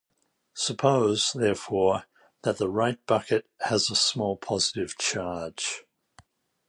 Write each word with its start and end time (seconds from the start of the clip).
Suppose, 0.55 1.31
therefore, 1.33 2.07
that 2.41 2.57
the 2.57 2.67
right 2.71 2.97
bucket 3.05 3.47
has 3.59 3.91
a 3.91 3.95
small 3.95 4.35
positive 4.35 4.97
charge. 4.97 5.83